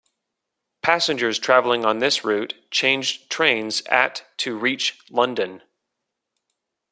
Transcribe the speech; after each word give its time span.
Passengers 0.81 1.37
travelling 1.37 1.85
on 1.85 1.99
this 1.99 2.23
route 2.25 2.55
changed 2.71 3.29
trains 3.29 3.83
at 3.83 4.25
to 4.37 4.57
reach 4.57 4.97
London. 5.11 5.61